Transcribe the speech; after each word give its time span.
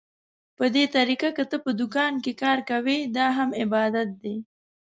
په 0.57 0.65
دې 0.75 0.85
طريقه 0.95 1.29
که 1.37 1.43
ته 1.49 1.57
په 1.63 1.71
دوکان 1.79 2.13
کې 2.23 2.31
کار 2.43 2.59
کوې، 2.69 2.97
دا 3.15 3.27
هم 3.37 3.49
عبادت 3.63 4.09
دى. 4.21 4.35